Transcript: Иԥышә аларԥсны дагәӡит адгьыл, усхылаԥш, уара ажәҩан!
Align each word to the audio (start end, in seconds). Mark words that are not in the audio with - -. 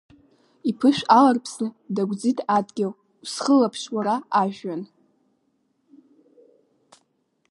Иԥышә 0.69 1.03
аларԥсны 1.17 1.67
дагәӡит 1.95 2.39
адгьыл, 2.57 2.93
усхылаԥш, 3.23 3.81
уара 3.95 4.15
ажәҩан! 4.39 4.81